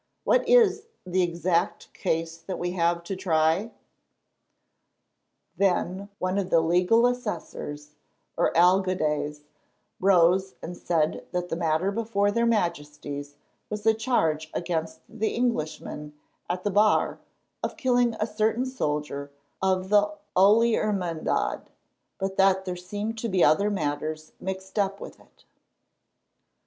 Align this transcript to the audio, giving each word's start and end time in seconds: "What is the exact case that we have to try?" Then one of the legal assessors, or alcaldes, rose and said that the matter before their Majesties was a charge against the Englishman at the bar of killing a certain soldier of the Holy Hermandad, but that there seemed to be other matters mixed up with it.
"What 0.23 0.49
is 0.49 0.87
the 1.05 1.21
exact 1.21 1.93
case 1.93 2.35
that 2.37 2.57
we 2.57 2.71
have 2.71 3.03
to 3.03 3.15
try?" 3.15 3.69
Then 5.57 6.09
one 6.17 6.39
of 6.39 6.49
the 6.49 6.59
legal 6.59 7.05
assessors, 7.05 7.91
or 8.35 8.49
alcaldes, 8.57 9.41
rose 9.99 10.55
and 10.59 10.75
said 10.75 11.27
that 11.33 11.49
the 11.49 11.55
matter 11.55 11.91
before 11.91 12.31
their 12.31 12.47
Majesties 12.47 13.35
was 13.69 13.85
a 13.85 13.93
charge 13.93 14.49
against 14.55 15.01
the 15.07 15.35
Englishman 15.35 16.15
at 16.49 16.63
the 16.63 16.71
bar 16.71 17.19
of 17.61 17.77
killing 17.77 18.15
a 18.19 18.25
certain 18.25 18.65
soldier 18.65 19.29
of 19.61 19.89
the 19.89 20.11
Holy 20.35 20.73
Hermandad, 20.73 21.69
but 22.17 22.37
that 22.37 22.65
there 22.65 22.75
seemed 22.75 23.19
to 23.19 23.29
be 23.29 23.43
other 23.43 23.69
matters 23.69 24.31
mixed 24.39 24.79
up 24.79 24.99
with 24.99 25.19
it. 25.19 25.45